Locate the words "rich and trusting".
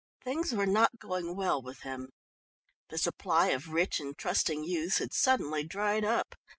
3.69-4.63